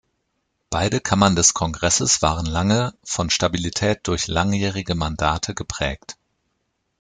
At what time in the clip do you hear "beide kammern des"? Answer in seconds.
0.71-1.53